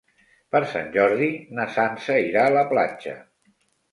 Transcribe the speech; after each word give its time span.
Per 0.53 0.59
Sant 0.69 0.87
Jordi 0.95 1.27
na 1.59 1.67
Sança 1.75 2.17
irà 2.29 2.45
a 2.49 2.53
la 2.57 2.65
platja. 2.75 3.17